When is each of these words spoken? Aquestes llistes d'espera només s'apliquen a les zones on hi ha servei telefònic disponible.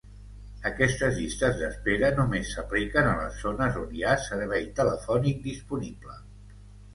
Aquestes 0.67 1.17
llistes 1.17 1.59
d'espera 1.59 2.09
només 2.19 2.53
s'apliquen 2.53 3.09
a 3.11 3.11
les 3.19 3.37
zones 3.43 3.77
on 3.83 3.93
hi 3.99 4.03
ha 4.07 4.17
servei 4.25 4.67
telefònic 4.81 5.45
disponible. 5.47 6.19